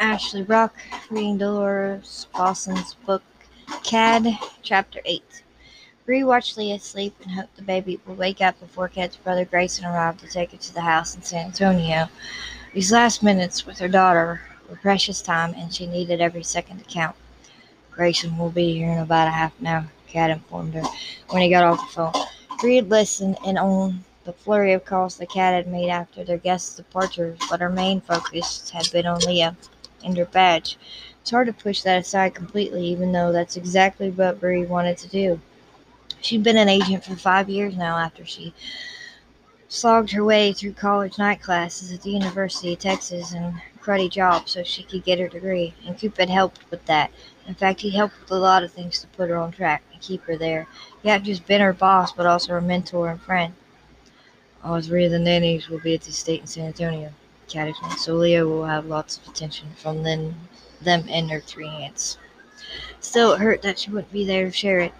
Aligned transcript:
Ashley 0.00 0.44
Rock, 0.44 0.74
reading 1.10 1.36
Delores 1.36 2.26
Fossen's 2.32 2.94
book 3.04 3.22
Cade, 3.82 4.38
Chapter 4.62 4.98
8. 5.04 5.42
Bree 6.06 6.24
watched 6.24 6.56
Leah 6.56 6.78
sleep 6.78 7.14
and 7.20 7.32
hoped 7.32 7.54
the 7.54 7.62
baby 7.62 8.00
would 8.06 8.16
wake 8.16 8.40
up 8.40 8.58
before 8.60 8.88
Cade's 8.88 9.18
brother 9.18 9.44
Grayson 9.44 9.84
arrived 9.84 10.20
to 10.20 10.26
take 10.26 10.52
her 10.52 10.56
to 10.56 10.72
the 10.72 10.80
house 10.80 11.14
in 11.14 11.20
San 11.20 11.48
Antonio. 11.48 12.08
These 12.72 12.90
last 12.90 13.22
minutes 13.22 13.66
with 13.66 13.78
her 13.78 13.88
daughter 13.88 14.40
were 14.70 14.76
precious 14.76 15.20
time, 15.20 15.52
and 15.54 15.72
she 15.72 15.86
needed 15.86 16.22
every 16.22 16.44
second 16.44 16.78
to 16.78 16.84
count. 16.84 17.14
Grayson 17.90 18.38
will 18.38 18.48
be 18.48 18.72
here 18.72 18.90
in 18.90 18.98
about 19.00 19.28
a 19.28 19.32
half 19.32 19.52
an 19.60 19.66
hour, 19.66 19.86
Cade 20.06 20.30
informed 20.30 20.72
her 20.72 20.84
when 21.28 21.42
he 21.42 21.50
got 21.50 21.64
off 21.64 21.78
the 21.78 21.94
phone. 21.94 22.24
Bree 22.58 22.76
had 22.76 22.88
listened 22.88 23.36
and 23.44 23.58
on 23.58 24.02
the 24.24 24.32
flurry 24.32 24.72
of 24.72 24.86
calls 24.86 25.18
the 25.18 25.26
Cade 25.26 25.52
had 25.52 25.68
made 25.68 25.90
after 25.90 26.24
their 26.24 26.38
guest's 26.38 26.76
departure, 26.76 27.36
but 27.50 27.60
her 27.60 27.68
main 27.68 28.00
focus 28.00 28.70
had 28.70 28.90
been 28.92 29.04
on 29.04 29.18
Leah 29.20 29.54
and 30.04 30.16
her 30.16 30.24
badge. 30.24 30.78
It's 31.20 31.30
hard 31.30 31.46
to 31.48 31.52
push 31.52 31.82
that 31.82 32.00
aside 32.00 32.34
completely, 32.34 32.86
even 32.86 33.12
though 33.12 33.32
that's 33.32 33.56
exactly 33.56 34.10
what 34.10 34.40
Bree 34.40 34.64
wanted 34.64 34.98
to 34.98 35.08
do. 35.08 35.40
She'd 36.20 36.42
been 36.42 36.56
an 36.56 36.68
agent 36.68 37.04
for 37.04 37.16
five 37.16 37.48
years 37.48 37.76
now 37.76 37.96
after 37.98 38.24
she 38.24 38.52
slogged 39.68 40.10
her 40.10 40.24
way 40.24 40.52
through 40.52 40.72
college 40.72 41.16
night 41.18 41.40
classes 41.40 41.92
at 41.92 42.02
the 42.02 42.10
University 42.10 42.72
of 42.72 42.78
Texas 42.80 43.32
and 43.32 43.54
cruddy 43.80 44.10
job 44.10 44.48
so 44.48 44.62
she 44.62 44.82
could 44.82 45.04
get 45.04 45.18
her 45.18 45.28
degree, 45.28 45.72
and 45.86 45.98
Coop 45.98 46.18
had 46.18 46.28
helped 46.28 46.68
with 46.70 46.84
that. 46.86 47.10
In 47.46 47.54
fact, 47.54 47.80
he 47.80 47.90
helped 47.90 48.20
with 48.20 48.30
a 48.30 48.38
lot 48.38 48.62
of 48.62 48.72
things 48.72 49.00
to 49.00 49.06
put 49.08 49.30
her 49.30 49.36
on 49.36 49.52
track 49.52 49.82
and 49.92 50.02
keep 50.02 50.22
her 50.24 50.36
there. 50.36 50.66
He 51.02 51.08
hadn't 51.08 51.26
just 51.26 51.46
been 51.46 51.60
her 51.60 51.72
boss, 51.72 52.12
but 52.12 52.26
also 52.26 52.52
her 52.52 52.60
mentor 52.60 53.10
and 53.10 53.20
friend. 53.20 53.54
All 54.62 54.80
three 54.80 55.06
of 55.06 55.12
the 55.12 55.18
nannies 55.18 55.68
will 55.68 55.80
be 55.80 55.94
at 55.94 56.02
the 56.02 56.10
estate 56.10 56.40
in 56.40 56.46
San 56.46 56.66
Antonio. 56.66 57.12
So 57.98 58.14
Leah 58.14 58.46
will 58.46 58.64
have 58.64 58.86
lots 58.86 59.18
of 59.18 59.26
attention 59.26 59.70
from 59.76 60.04
them, 60.04 60.48
them 60.80 61.04
and 61.08 61.30
her 61.30 61.40
three 61.40 61.66
aunts. 61.66 62.16
Still, 63.00 63.32
it 63.32 63.40
hurt 63.40 63.62
that 63.62 63.80
she 63.80 63.90
wouldn't 63.90 64.12
be 64.12 64.24
there 64.24 64.46
to 64.46 64.52
share 64.52 64.78
it. 64.78 64.92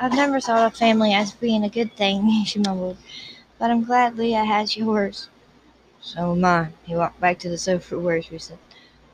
I've 0.00 0.14
never 0.14 0.40
thought 0.40 0.66
of 0.66 0.76
family 0.76 1.12
as 1.12 1.32
being 1.32 1.62
a 1.62 1.68
good 1.68 1.94
thing, 1.94 2.44
she 2.46 2.58
mumbled, 2.58 2.96
but 3.58 3.70
I'm 3.70 3.84
glad 3.84 4.16
Leah 4.16 4.44
has 4.44 4.76
yours. 4.76 5.28
So 6.00 6.32
am 6.32 6.44
I. 6.44 6.68
He 6.84 6.96
walked 6.96 7.20
back 7.20 7.38
to 7.40 7.48
the 7.48 7.58
sofa 7.58 7.98
where 7.98 8.22
she 8.22 8.38
said, 8.38 8.58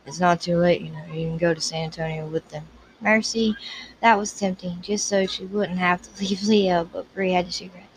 It's 0.06 0.20
not 0.20 0.40
too 0.40 0.56
late, 0.56 0.80
you 0.80 0.90
know. 0.90 1.04
You 1.06 1.28
can 1.28 1.38
go 1.38 1.52
to 1.54 1.60
San 1.60 1.84
Antonio 1.84 2.26
with 2.26 2.48
them. 2.50 2.64
Mercy, 3.00 3.56
that 4.00 4.16
was 4.16 4.32
tempting, 4.32 4.80
just 4.80 5.06
so 5.06 5.26
she 5.26 5.44
wouldn't 5.44 5.78
have 5.78 6.02
to 6.02 6.20
leave 6.24 6.42
Leah, 6.44 6.86
but 6.90 7.12
Bree 7.14 7.32
had 7.32 7.48
a 7.48 7.52
cigarette. 7.52 7.87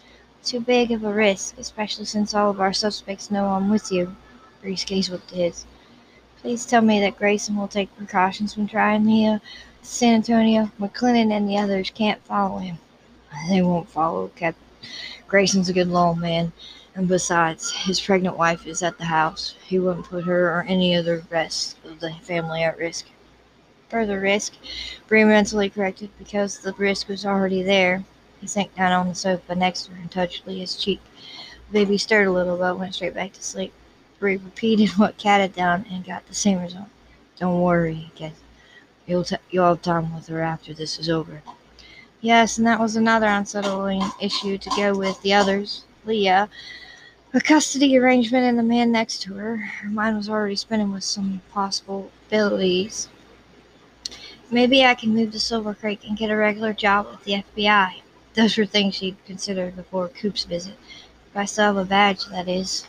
Too 0.44 0.60
big 0.60 0.92
of 0.92 1.04
a 1.04 1.14
risk, 1.14 1.58
especially 1.60 2.06
since 2.06 2.34
all 2.34 2.50
of 2.50 2.60
our 2.60 2.74
suspects 2.74 3.30
know 3.30 3.46
I'm 3.46 3.70
with 3.70 3.92
you. 3.92 4.16
Bree's 4.62 4.84
gaze 4.84 5.10
went 5.10 5.28
to 5.28 5.36
his. 5.36 5.66
Please 6.42 6.66
tell 6.66 6.82
me 6.82 7.00
that 7.00 7.20
Grayson 7.20 7.56
will 7.56 7.68
take 7.68 7.96
precautions 7.96 8.58
when 8.58 8.68
trying 8.68 9.06
Leah 9.06 9.34
uh, 9.34 9.38
to 9.40 9.88
San 9.88 10.16
Antonio. 10.16 10.72
McClinton 10.80 11.32
and 11.32 11.48
the 11.48 11.60
others 11.60 11.92
can't 11.92 12.24
follow 12.26 12.58
him. 12.58 12.80
They 13.50 13.62
won't 13.62 13.88
follow. 13.88 14.30
Cap- 14.30 14.56
Grayson's 15.28 15.70
a 15.70 15.74
good 15.74 15.90
law 15.90 16.16
man, 16.16 16.52
and 16.96 17.08
besides, 17.08 17.72
his 17.72 18.02
pregnant 18.02 18.36
wife 18.36 18.66
is 18.66 18.82
at 18.82 18.98
the 18.98 19.06
house. 19.06 19.56
He 19.64 19.78
wouldn't 19.78 20.08
put 20.08 20.24
her 20.24 20.50
or 20.50 20.64
any 20.68 20.96
other 20.96 21.24
rest 21.30 21.78
of 21.86 22.00
the 22.00 22.14
family 22.24 22.64
at 22.64 22.80
risk. 22.80 23.06
Further 23.90 24.20
risk, 24.20 24.56
Bree 25.08 25.24
mentally 25.24 25.70
corrected, 25.70 26.10
because 26.18 26.58
the 26.58 26.74
risk 26.74 27.08
was 27.08 27.28
already 27.28 27.62
there. 27.62 28.04
He 28.42 28.48
sank 28.48 28.76
down 28.76 28.92
on 28.92 29.08
the 29.08 29.16
sofa 29.16 29.56
next 29.56 29.84
to 29.84 29.92
her 29.92 30.02
and 30.02 30.12
touched 30.12 30.48
Leah's 30.48 30.76
cheek. 30.76 31.00
The 31.68 31.74
baby 31.74 31.98
stirred 31.98 32.28
a 32.28 32.32
little, 32.32 32.58
but 32.58 32.78
went 32.78 32.96
straight 32.96 33.14
back 33.14 33.34
to 33.34 33.44
sleep. 33.44 33.72
Bree 34.20 34.38
repeated 34.38 34.90
what 34.98 35.18
Cade 35.18 35.42
had 35.42 35.56
done 35.56 35.86
and 35.90 36.04
got 36.04 36.28
the 36.28 36.34
same 36.34 36.60
result. 36.60 36.90
Don't 37.38 37.62
worry, 37.62 38.12
Cade. 38.16 38.34
You'll, 39.06 39.24
t- 39.24 39.38
you'll 39.52 39.68
have 39.68 39.82
time 39.82 40.14
with 40.14 40.28
her 40.28 40.42
after 40.42 40.74
this 40.74 41.00
is 41.00 41.08
over. 41.08 41.44
Yes, 42.20 42.58
and 42.58 42.68
that 42.68 42.80
was 42.80 42.96
another 42.96 43.28
unsettling 43.28 44.04
issue 44.20 44.58
to 44.58 44.70
go 44.76 44.96
with 44.96 45.22
the 45.22 45.34
others. 45.34 45.86
Leah, 46.06 46.50
a 47.34 47.42
custody 47.42 47.98
arrangement, 47.98 48.46
and 48.46 48.60
the 48.60 48.64
man 48.64 48.92
next 48.92 49.22
to 49.24 49.36
her. 49.36 49.58
Her 49.58 49.90
mind 49.90 50.18
was 50.18 50.30
already 50.30 50.56
spinning 50.56 50.92
with 50.92 51.04
some 51.04 51.42
possibilities. 51.52 53.08
Maybe 54.52 54.84
I 54.84 54.96
can 54.96 55.14
move 55.14 55.32
to 55.32 55.40
Silver 55.40 55.74
Creek 55.74 56.02
and 56.08 56.18
get 56.18 56.30
a 56.30 56.36
regular 56.36 56.74
job 56.74 57.08
with 57.10 57.24
the 57.24 57.44
FBI. 57.56 58.01
Those 58.34 58.58
were 58.58 58.66
things 58.66 58.96
she'd 58.96 59.24
considered 59.26 59.76
before 59.76 60.08
Coop's 60.08 60.46
visit. 60.46 60.76
If 61.30 61.38
I 61.38 61.46
still 61.46 61.66
have 61.66 61.78
a 61.78 61.86
badge, 61.86 62.26
that 62.28 62.48
is. 62.48 62.88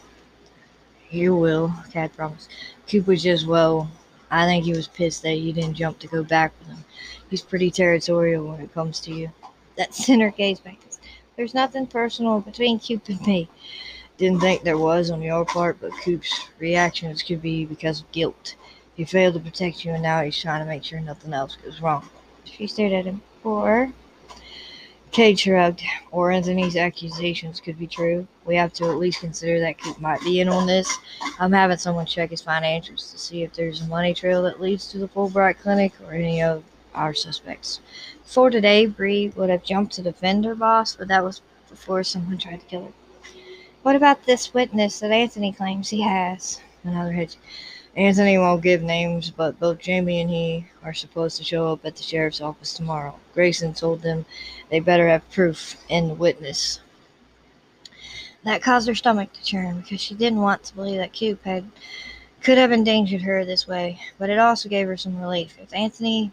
You 1.11 1.35
will, 1.35 1.75
Cade 1.93 2.15
promised. 2.15 2.51
Coop 2.89 3.07
was 3.07 3.23
just, 3.23 3.47
well, 3.47 3.91
I 4.31 4.47
think 4.47 4.65
he 4.65 4.73
was 4.73 4.89
pissed 4.89 5.23
that 5.23 5.35
you 5.35 5.53
didn't 5.53 5.75
jump 5.75 5.99
to 6.01 6.07
go 6.07 6.23
back 6.23 6.53
with 6.59 6.69
him. 6.69 6.85
He's 7.29 7.43
pretty 7.43 7.71
territorial 7.71 8.47
when 8.47 8.61
it 8.61 8.73
comes 8.73 9.01
to 9.01 9.13
you. 9.13 9.31
That 9.77 9.95
center 9.95 10.31
gaze 10.31 10.61
back. 10.61 10.79
There's 11.37 11.55
nothing 11.55 11.87
personal 11.87 12.41
between 12.41 12.79
Coop 12.79 13.09
and 13.09 13.21
me. 13.27 13.49
Didn't 14.19 14.41
think 14.41 14.63
there 14.63 14.79
was 14.79 15.11
on 15.11 15.23
your 15.23 15.45
part, 15.45 15.79
but 15.81 15.93
Coop's 16.05 16.49
reactions 16.59 17.23
could 17.23 17.43
be 17.43 17.65
because 17.65 18.01
of 18.01 18.13
guilt. 18.13 18.55
He 18.95 19.05
failed 19.05 19.35
to 19.35 19.41
protect 19.41 19.85
you, 19.85 19.93
and 19.93 20.03
now 20.03 20.23
he's 20.23 20.39
trying 20.39 20.61
to 20.61 20.69
make 20.69 20.85
sure 20.85 21.01
nothing 21.01 21.33
else 21.33 21.57
goes 21.57 21.81
wrong. 21.81 22.09
She 22.45 22.67
stared 22.67 22.93
at 22.93 23.07
him. 23.07 23.23
Or 23.43 23.93
Cade 25.13 25.39
shrugged. 25.39 25.83
Or 26.11 26.31
Anthony's 26.31 26.75
accusations 26.75 27.61
could 27.61 27.79
be 27.79 27.87
true. 27.87 28.27
We 28.47 28.57
have 28.57 28.73
to 28.75 28.85
at 28.87 28.97
least 28.97 29.21
consider 29.21 29.61
that 29.61 29.79
Coop 29.79 30.01
might 30.01 30.23
be 30.23 30.41
in 30.41 30.49
on 30.49 30.67
this. 30.67 30.99
I'm 31.39 31.53
having 31.53 31.77
someone 31.77 32.07
check 32.07 32.31
his 32.31 32.43
financials 32.43 33.13
to 33.13 33.19
see 33.19 33.43
if 33.43 33.53
there's 33.53 33.83
a 33.83 33.87
money 33.87 34.15
trail 34.15 34.43
that 34.45 34.61
leads 34.61 34.89
to 34.89 34.99
the 34.99 35.09
Fulbright 35.09 35.59
Clinic 35.59 35.93
or 36.03 36.13
any 36.13 36.43
of 36.43 36.65
our 36.95 37.13
suspects. 37.13 37.81
Before 38.25 38.49
today, 38.49 38.87
Bree 38.87 39.33
would 39.37 39.51
have 39.51 39.63
jumped 39.63 39.93
to 39.95 40.03
defend 40.03 40.47
her 40.47 40.55
boss, 40.55 40.97
but 40.97 41.09
that 41.09 41.25
was 41.25 41.43
before 41.69 42.03
someone 42.05 42.39
tried 42.39 42.61
to 42.61 42.67
kill 42.67 42.85
her. 42.85 42.93
What 43.83 43.97
about 43.97 44.25
this 44.25 44.55
witness 44.55 45.01
that 45.01 45.11
Anthony 45.11 45.53
claims 45.53 45.91
he 45.91 46.01
has? 46.03 46.61
Another 46.85 47.13
hedge. 47.13 47.37
Anthony 47.97 48.39
won't 48.39 48.63
give 48.63 48.83
names, 48.83 49.31
but 49.31 49.61
both 49.61 49.79
Jamie 49.79 50.23
and 50.23 50.31
he 50.31 50.67
are 50.83 50.95
supposed 50.95 51.37
to 51.37 51.45
show 51.45 51.71
up 51.73 51.85
at 51.85 51.97
the 51.97 52.03
sheriff's 52.03 52.41
office 52.41 52.73
tomorrow. 52.73 53.15
Grayson 53.35 53.75
told 53.75 54.01
them 54.01 54.25
they 54.71 54.81
better 54.81 55.09
have 55.09 55.31
proof 55.31 55.77
and 55.91 56.19
witness. 56.19 56.81
That 58.45 58.63
caused 58.63 58.89
her 58.89 58.95
stomach 58.95 59.35
to 59.35 59.45
churn 59.45 59.83
because 59.83 60.01
she 60.01 60.15
didn't 60.15 60.41
want 60.41 60.63
to 60.65 60.75
believe 60.75 60.99
that 60.99 61.17
Coop 61.17 61.45
had 61.45 61.71
could 62.41 62.59
have 62.59 62.73
endangered 62.73 63.23
her 63.23 63.45
this 63.45 63.69
way, 63.69 64.01
but 64.19 64.31
it 64.31 64.39
also 64.39 64.69
gave 64.69 64.89
her 64.89 64.97
some 64.97 65.21
relief. 65.21 65.57
If 65.63 65.73
Anthony 65.75 66.33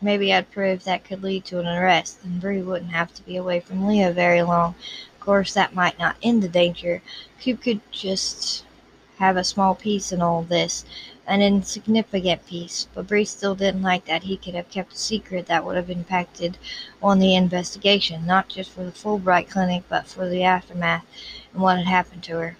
maybe 0.00 0.30
had 0.30 0.50
proof 0.50 0.84
that 0.84 1.04
could 1.04 1.22
lead 1.22 1.44
to 1.46 1.58
an 1.58 1.66
arrest, 1.66 2.22
then 2.22 2.38
Bree 2.38 2.62
wouldn't 2.62 2.92
have 2.92 3.12
to 3.14 3.22
be 3.24 3.36
away 3.36 3.60
from 3.60 3.86
Leah 3.86 4.12
very 4.12 4.42
long. 4.42 4.74
Of 5.14 5.20
course, 5.20 5.52
that 5.54 5.74
might 5.74 5.98
not 5.98 6.16
end 6.22 6.42
the 6.42 6.48
danger. 6.48 7.02
Coop 7.40 7.60
could 7.60 7.80
just 7.90 8.64
have 9.22 9.36
a 9.36 9.44
small 9.44 9.76
piece 9.76 10.10
in 10.10 10.20
all 10.20 10.42
this, 10.42 10.84
an 11.28 11.40
insignificant 11.40 12.44
piece, 12.44 12.88
but 12.92 13.06
Bree 13.06 13.24
still 13.24 13.54
didn't 13.54 13.80
like 13.80 14.04
that 14.06 14.24
he 14.24 14.36
could 14.36 14.56
have 14.56 14.68
kept 14.68 14.94
a 14.94 14.96
secret 14.96 15.46
that 15.46 15.64
would 15.64 15.76
have 15.76 15.88
impacted 15.90 16.58
on 17.00 17.20
the 17.20 17.36
investigation, 17.36 18.26
not 18.26 18.48
just 18.48 18.72
for 18.72 18.82
the 18.82 18.90
Fulbright 18.90 19.48
Clinic, 19.48 19.84
but 19.88 20.08
for 20.08 20.28
the 20.28 20.42
aftermath 20.42 21.06
and 21.52 21.62
what 21.62 21.78
had 21.78 21.86
happened 21.86 22.24
to 22.24 22.32
her. 22.32 22.56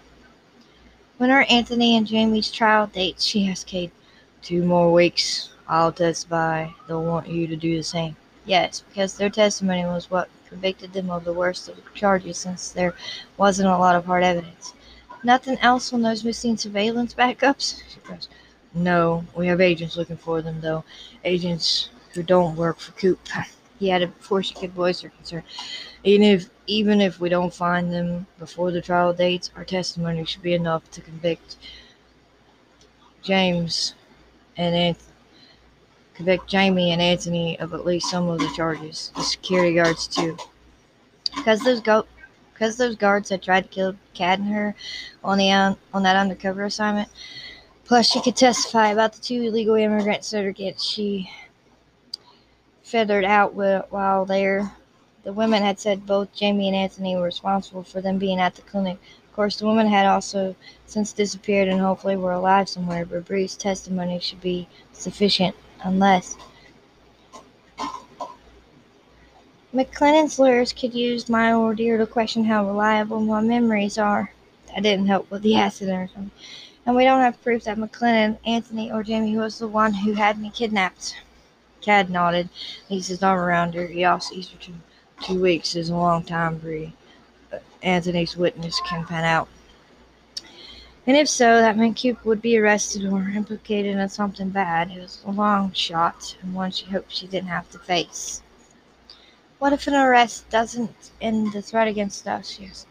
When 1.18 1.32
are 1.32 1.44
Anthony 1.50 1.96
and 1.96 2.06
Jamie's 2.06 2.48
trial 2.48 2.86
dates? 2.86 3.24
she 3.24 3.48
asked 3.48 3.66
Cade. 3.66 3.90
Two 4.40 4.62
more 4.62 4.92
weeks. 4.92 5.50
I'll 5.66 5.90
testify. 5.90 6.68
They'll 6.86 7.02
want 7.02 7.26
you 7.26 7.48
to 7.48 7.56
do 7.56 7.76
the 7.76 7.82
same. 7.82 8.14
Yes, 8.44 8.84
because 8.88 9.16
their 9.16 9.30
testimony 9.30 9.84
was 9.84 10.12
what 10.12 10.28
convicted 10.48 10.92
them 10.92 11.10
of 11.10 11.24
the 11.24 11.32
worst 11.32 11.68
of 11.68 11.74
the 11.74 11.82
charges 11.94 12.38
since 12.38 12.68
there 12.68 12.94
wasn't 13.36 13.68
a 13.68 13.78
lot 13.78 13.96
of 13.96 14.04
hard 14.04 14.22
evidence. 14.22 14.74
Nothing 15.24 15.58
else 15.58 15.92
on 15.92 16.02
those 16.02 16.24
missing 16.24 16.56
surveillance 16.56 17.14
backups? 17.14 17.82
She 17.92 18.00
pressed. 18.00 18.28
No, 18.74 19.24
we 19.36 19.46
have 19.48 19.60
agents 19.60 19.96
looking 19.96 20.16
for 20.16 20.42
them, 20.42 20.60
though. 20.60 20.84
Agents 21.24 21.90
who 22.14 22.22
don't 22.22 22.56
work 22.56 22.78
for 22.78 22.92
Coop. 22.92 23.20
He 23.78 23.90
added 23.90 24.16
before 24.16 24.42
she 24.44 24.54
could 24.54 24.72
voice 24.72 25.00
her 25.00 25.08
concern. 25.08 25.42
Even 26.04 26.22
if 26.26 26.48
even 26.68 27.00
if 27.00 27.20
we 27.20 27.28
don't 27.28 27.52
find 27.52 27.92
them 27.92 28.26
before 28.38 28.70
the 28.70 28.80
trial 28.80 29.12
dates, 29.12 29.50
our 29.56 29.64
testimony 29.64 30.24
should 30.24 30.42
be 30.42 30.54
enough 30.54 30.88
to 30.92 31.00
convict 31.00 31.56
James 33.22 33.94
and 34.56 34.74
Anthony, 34.74 35.14
convict 36.14 36.48
Jamie 36.48 36.92
and 36.92 37.02
Anthony 37.02 37.58
of 37.58 37.74
at 37.74 37.84
least 37.84 38.10
some 38.10 38.28
of 38.28 38.38
the 38.38 38.50
charges. 38.56 39.12
The 39.16 39.22
security 39.22 39.74
guards 39.74 40.06
too. 40.06 40.36
Because 41.34 41.60
those 41.60 41.80
go 41.80 42.06
because 42.62 42.76
those 42.76 42.94
guards 42.94 43.28
had 43.28 43.42
tried 43.42 43.62
to 43.62 43.68
kill 43.68 43.96
Cade 44.14 44.38
and 44.38 44.46
her 44.54 44.76
on 45.24 45.38
the 45.38 45.50
on 45.50 46.04
that 46.04 46.14
undercover 46.14 46.62
assignment. 46.64 47.08
Plus, 47.84 48.08
she 48.08 48.22
could 48.22 48.36
testify 48.36 48.90
about 48.90 49.14
the 49.14 49.20
two 49.20 49.42
illegal 49.42 49.74
immigrants 49.74 50.30
that 50.30 50.38
immigrant 50.38 50.76
surrogates 50.76 50.88
she 50.88 51.28
feathered 52.84 53.24
out 53.24 53.52
while 53.54 54.24
there. 54.24 54.76
The 55.24 55.32
women 55.32 55.64
had 55.64 55.80
said 55.80 56.06
both 56.06 56.32
Jamie 56.32 56.68
and 56.68 56.76
Anthony 56.76 57.16
were 57.16 57.22
responsible 57.22 57.82
for 57.82 58.00
them 58.00 58.18
being 58.18 58.38
at 58.38 58.54
the 58.54 58.62
clinic, 58.62 58.98
Of 59.26 59.32
course, 59.34 59.56
the 59.56 59.66
women 59.66 59.88
had 59.88 60.06
also 60.06 60.54
since 60.86 61.12
disappeared 61.12 61.66
and 61.66 61.80
hopefully 61.80 62.14
were 62.14 62.30
alive 62.30 62.68
somewhere, 62.68 63.04
but 63.04 63.26
Bree's 63.26 63.56
testimony 63.56 64.20
should 64.20 64.40
be 64.40 64.68
sufficient 64.92 65.56
unless 65.82 66.36
McClennan's 69.74 70.38
lawyers 70.38 70.70
could 70.70 70.92
use 70.92 71.30
my 71.30 71.54
ordeal 71.54 71.96
to 71.96 72.06
question 72.06 72.44
how 72.44 72.66
reliable 72.66 73.20
my 73.20 73.40
memories 73.40 73.96
are. 73.96 74.30
That 74.66 74.82
didn't 74.82 75.06
help 75.06 75.30
with 75.30 75.40
the 75.40 75.56
or 75.56 75.70
something. 75.72 76.30
And 76.84 76.94
we 76.94 77.04
don't 77.04 77.22
have 77.22 77.42
proof 77.42 77.64
that 77.64 77.78
McClennan, 77.78 78.36
Anthony, 78.44 78.92
or 78.92 79.02
Jamie 79.02 79.38
was 79.38 79.58
the 79.58 79.68
one 79.68 79.94
who 79.94 80.12
had 80.12 80.38
me 80.38 80.50
kidnapped. 80.50 81.16
Cade 81.80 82.10
nodded. 82.10 82.50
His 82.90 83.22
arm 83.22 83.38
around 83.38 83.74
her. 83.74 83.86
He 83.86 84.04
also 84.04 84.34
used 84.34 84.52
her 84.52 84.58
two, 84.58 84.74
two 85.22 85.40
weeks 85.40 85.74
is 85.74 85.88
a 85.88 85.96
long 85.96 86.22
time, 86.22 86.58
Bree. 86.58 86.92
Anthony's 87.82 88.36
witness 88.36 88.78
can 88.86 89.06
pan 89.06 89.24
out. 89.24 89.48
And 91.06 91.16
if 91.16 91.30
so, 91.30 91.62
that 91.62 91.78
meant 91.78 91.96
Cupid 91.96 92.26
would 92.26 92.42
be 92.42 92.58
arrested 92.58 93.06
or 93.06 93.22
implicated 93.22 93.96
in 93.96 94.08
something 94.10 94.50
bad. 94.50 94.90
It 94.90 95.00
was 95.00 95.22
a 95.26 95.30
long 95.30 95.72
shot, 95.72 96.36
and 96.42 96.54
one 96.54 96.72
she 96.72 96.84
hoped 96.84 97.10
she 97.10 97.26
didn't 97.26 97.48
have 97.48 97.70
to 97.70 97.78
face. 97.78 98.42
What 99.62 99.72
if 99.72 99.86
an 99.86 99.94
arrest 99.94 100.50
doesn't 100.50 101.12
end 101.20 101.52
the 101.52 101.62
threat 101.62 101.86
against 101.86 102.26
us? 102.26 102.58
Yes. 102.60 102.84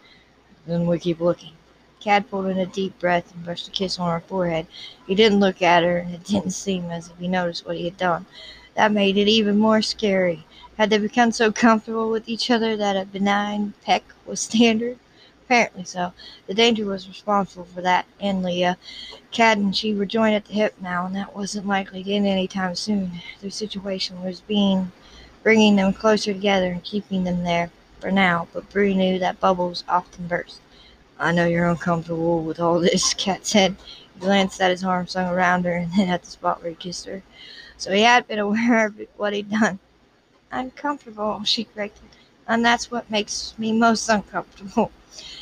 Then 0.66 0.88
we 0.88 1.00
keep 1.00 1.20
looking. 1.20 1.52
Cade 2.00 2.30
pulled 2.30 2.46
in 2.46 2.58
a 2.58 2.66
deep 2.66 2.98
breath 2.98 3.36
and 3.36 3.44
brushed 3.44 3.68
a 3.68 3.72
kiss 3.72 4.00
on 4.00 4.10
her 4.10 4.22
forehead. 4.26 4.68
He 5.06 5.14
didn't 5.14 5.42
look 5.42 5.62
at 5.62 5.84
her, 5.84 5.98
and 5.98 6.16
it 6.16 6.24
didn't 6.24 6.52
seem 6.52 6.90
as 6.90 7.10
if 7.10 7.18
he 7.18 7.28
noticed 7.28 7.66
what 7.66 7.76
he 7.76 7.84
had 7.84 7.98
done. 7.98 8.26
That 8.76 8.94
made 8.94 9.18
it 9.18 9.28
even 9.28 9.58
more 9.60 9.82
scary. 9.82 10.46
Had 10.78 10.92
they 10.92 10.98
become 10.98 11.34
so 11.34 11.52
comfortable 11.52 12.10
with 12.10 12.30
each 12.30 12.50
other 12.50 12.78
that 12.78 12.96
a 12.96 13.04
benign 13.04 13.74
peck 13.84 14.06
was 14.26 14.40
standard? 14.40 14.98
Apparently 15.44 15.84
so. 15.84 16.14
The 16.48 16.54
danger 16.54 16.86
was 16.86 17.10
responsible 17.10 17.66
for 17.66 17.82
that, 17.82 18.06
and 18.22 18.44
Leah. 18.44 18.78
Cade 19.32 19.58
and 19.58 19.76
she 19.76 19.94
were 19.94 20.06
joined 20.06 20.36
at 20.36 20.46
the 20.46 20.54
hip 20.54 20.76
now, 20.80 21.06
and 21.06 21.18
that 21.18 21.36
wasn't 21.36 21.68
likely 21.68 22.02
to 22.02 22.14
end 22.14 22.28
any 22.28 22.48
time 22.48 22.76
soon. 22.76 23.20
Their 23.42 23.52
situation 23.52 24.24
was 24.24 24.40
being 24.40 24.94
bringing 25.44 25.76
them 25.76 25.94
closer 25.94 26.34
together 26.34 26.68
and 26.72 26.84
keeping 26.84 27.24
them 27.24 27.44
there 27.44 27.72
for 28.00 28.12
now, 28.12 28.48
but 28.54 28.70
Bree 28.70 28.94
knew 28.94 29.20
that 29.20 29.40
bubbles 29.40 29.84
often 29.88 30.28
burst. 30.28 30.60
I 31.20 31.32
know 31.32 31.46
you're 31.46 31.70
uncomfortable 31.70 32.44
with 32.44 32.60
all 32.60 32.80
this, 32.80 33.14
Cade 33.16 33.46
said. 33.46 33.76
He 34.16 34.20
glanced 34.20 34.60
at 34.62 34.72
his 34.72 34.84
arm 34.84 35.08
slung 35.08 35.28
around 35.32 35.66
her 35.66 35.76
and 35.76 35.92
then 35.94 36.10
at 36.10 36.24
the 36.24 36.30
spot 36.30 36.62
where 36.62 36.72
he 36.72 36.76
kissed 36.76 37.06
her. 37.06 37.22
So 37.78 37.92
he 37.92 38.02
had 38.02 38.28
been 38.28 38.40
aware 38.40 38.88
of 38.88 39.00
what 39.18 39.34
he'd 39.34 39.50
done. 39.52 39.80
Uncomfortable, 40.52 41.44
she 41.44 41.64
corrected. 41.64 42.10
And 42.48 42.66
that's 42.66 42.92
what 42.92 43.10
makes 43.10 43.54
me 43.58 43.72
most 43.72 44.10
uncomfortable. 44.10 44.92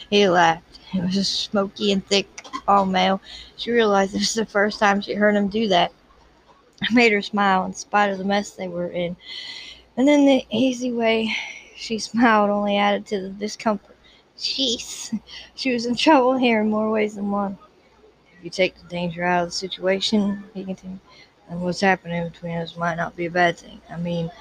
He 0.10 0.28
laughed. 0.28 0.80
It 0.92 1.04
was 1.04 1.28
smoky 1.28 1.92
and 1.92 2.04
thick, 2.08 2.28
all 2.68 2.88
male. 2.88 3.22
She 3.58 3.70
realized 3.70 4.16
it 4.16 4.20
was 4.20 4.34
the 4.34 4.46
first 4.46 4.80
time 4.80 5.02
she 5.02 5.14
heard 5.14 5.36
him 5.36 5.48
do 5.48 5.68
that. 5.68 5.92
It 6.82 6.92
made 6.92 7.12
her 7.12 7.22
smile 7.22 7.66
in 7.66 7.76
spite 7.76 8.10
of 8.10 8.18
the 8.18 8.24
mess 8.24 8.52
they 8.52 8.68
were 8.68 8.90
in. 8.90 9.16
And 10.00 10.08
then 10.08 10.26
the 10.26 10.46
easy 10.50 10.94
way 10.94 11.36
she 11.76 12.00
smiled 12.00 12.50
only 12.50 12.78
added 12.78 13.06
to 13.08 13.20
the 13.20 13.32
discomfort. 13.32 13.98
Jeez, 14.38 15.20
she 15.56 15.74
was 15.74 15.86
in 15.86 15.94
trouble 15.94 16.38
here 16.38 16.62
in 16.62 16.70
more 16.70 16.90
ways 16.90 17.16
than 17.16 17.30
one. 17.30 17.58
If 18.38 18.46
you 18.46 18.50
take 18.50 18.78
the 18.78 18.88
danger 18.88 19.26
out 19.26 19.44
of 19.44 19.50
the 19.50 19.56
situation, 19.56 20.46
he 20.54 20.64
continued, 20.64 21.02
and 21.50 21.62
what's 21.62 21.82
happening 21.82 22.30
between 22.30 22.56
us 22.56 22.78
might 22.78 22.96
not 22.96 23.18
be 23.18 23.26
a 23.26 23.30
bad 23.30 23.58
thing. 23.58 23.82
I 23.90 23.98
mean, 23.98 24.32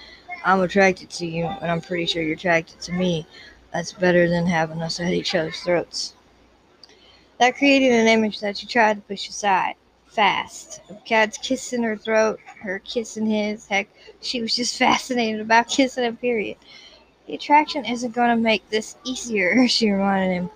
I'm 0.45 0.61
attracted 0.61 1.11
to 1.11 1.27
you, 1.27 1.47
and 1.47 1.69
I'm 1.73 1.81
pretty 1.81 2.07
sure 2.07 2.23
you're 2.23 2.35
attracted 2.35 2.81
to 2.83 2.93
me. 2.93 3.27
That's 3.73 3.93
better 3.93 4.29
than 4.29 4.47
having 4.47 4.81
us 4.81 5.01
at 5.01 5.13
each 5.13 5.35
other's 5.35 5.59
throats. 5.59 6.15
That 7.39 7.57
created 7.57 7.91
an 7.91 8.07
image 8.07 8.39
that 8.39 8.59
she 8.59 8.69
tried 8.69 8.95
to 8.95 9.01
push 9.01 9.29
aside. 9.29 9.75
Fast. 10.09 10.81
Of 10.89 11.05
Cade's 11.05 11.39
kissing 11.39 11.83
her 11.83 11.97
throat, 11.97 12.41
her 12.61 12.79
kissing 12.81 13.27
his. 13.27 13.67
Heck, 13.67 13.89
she 14.21 14.41
was 14.41 14.55
just 14.57 14.79
fascinated 14.79 15.41
about 15.41 15.69
kissing 15.69 16.05
him, 16.05 16.17
period. 16.17 16.57
The 17.27 17.35
attraction 17.35 17.85
isn't 17.85 18.15
going 18.15 18.31
to 18.31 18.43
make 18.43 18.69
this 18.71 18.97
easier, 19.05 19.69
she 19.69 19.91
reminded 19.91 20.35
him. 20.35 20.51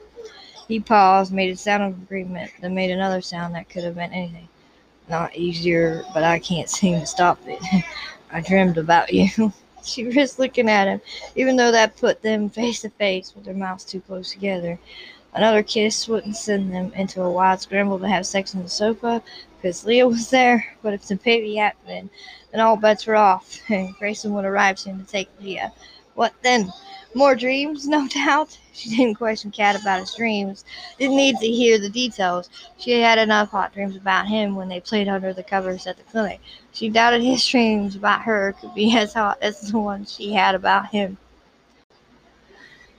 He 0.69 0.81
paused, 0.81 1.32
made 1.32 1.52
a 1.52 1.56
sound 1.56 1.82
of 1.82 2.02
agreement, 2.02 2.50
then 2.60 2.75
made 2.75 2.90
another 2.90 3.20
sound 3.20 3.54
that 3.54 3.69
could 3.69 3.84
have 3.84 3.96
meant 3.96 4.14
anything. 4.14 4.49
Not 5.08 5.37
easier, 5.37 6.05
but 6.14 6.22
I 6.22 6.38
can't 6.38 6.70
seem 6.70 7.00
to 7.00 7.06
stop 7.06 7.38
it. 7.46 7.60
I 8.31 8.40
dreamed 8.40 8.78
about 8.78 9.12
you. 9.12 9.52
she 9.84 10.05
was 10.05 10.38
looking 10.38 10.70
at 10.70 10.88
him, 10.88 11.00
even 11.37 11.56
though 11.56 11.72
that 11.72 11.96
put 11.96 12.22
them 12.22 12.48
face 12.48 12.81
to 12.82 12.88
face 12.90 13.34
with 13.34 13.44
their 13.44 13.55
mouths 13.55 13.84
too 13.84 14.00
close 14.00 14.32
together. 14.32 14.78
Another 15.34 15.62
kiss 15.62 16.08
wouldn't 16.08 16.37
send 16.37 16.75
them 16.75 16.93
into 16.94 17.23
a 17.23 17.31
wild 17.31 17.61
scramble 17.61 17.99
to 17.99 18.08
have 18.08 18.26
sex 18.26 18.55
on 18.55 18.62
the 18.62 18.69
sofa 18.69 19.23
because 19.56 19.87
Leah 19.87 20.06
was 20.06 20.29
there. 20.29 20.67
But 20.82 20.93
if 20.93 21.06
the 21.06 21.17
baby 21.17 21.56
happened, 21.56 22.11
then 22.50 22.61
all 22.61 22.76
bets 22.76 23.06
were 23.06 23.17
off, 23.17 23.58
and 23.70 23.94
Grayson 23.94 24.34
would 24.34 24.44
arrive 24.44 24.79
soon 24.79 24.99
to 24.99 25.11
take 25.11 25.31
Leah. 25.40 25.73
What 26.14 26.34
then? 26.43 26.70
More 27.14 27.34
dreams, 27.34 27.88
no 27.88 28.06
doubt. 28.14 28.58
She 28.73 28.90
didn't 28.94 29.14
question 29.14 29.50
Cade 29.50 29.76
about 29.76 30.00
his 30.00 30.14
dreams. 30.14 30.64
Didn't 30.99 31.17
need 31.17 31.37
to 31.38 31.46
hear 31.46 31.79
the 31.79 31.88
details. 31.88 32.50
She 32.79 33.00
had 33.00 33.19
enough 33.19 33.50
hot 33.50 33.73
dreams 33.73 33.96
about 33.96 34.26
him 34.26 34.55
when 34.55 34.69
they 34.69 34.81
played 34.81 35.08
under 35.08 35.32
the 35.32 35.43
covers 35.43 35.87
at 35.87 35.96
the 35.96 36.02
clinic. 36.05 36.40
She 36.73 36.90
doubted 36.90 37.23
his 37.23 37.46
dreams 37.49 37.96
about 37.96 38.23
her 38.23 38.55
could 38.61 38.75
be 38.75 38.94
as 38.96 39.14
hot 39.14 39.38
as 39.40 39.61
the 39.61 39.79
ones 39.79 40.14
she 40.14 40.34
had 40.34 40.55
about 40.55 40.90
him. 40.90 41.17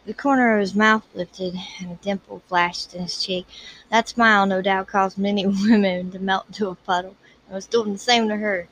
The 0.05 0.13
corner 0.13 0.55
of 0.55 0.59
his 0.59 0.75
mouth 0.75 1.03
lifted, 1.13 1.55
and 1.79 1.91
a 1.91 1.95
dimple 1.95 2.41
flashed 2.49 2.93
in 2.93 3.03
his 3.03 3.23
cheek. 3.23 3.47
That 3.89 4.09
smile 4.09 4.45
no 4.45 4.61
doubt 4.61 4.87
caused 4.87 5.17
many 5.17 5.45
women 5.47 6.11
to 6.11 6.19
melt 6.19 6.47
into 6.47 6.67
a 6.67 6.75
puddle, 6.75 7.15
and 7.45 7.55
was 7.55 7.67
doing 7.67 7.93
the 7.93 7.99
same 7.99 8.27
to 8.27 8.35
her. 8.35 8.67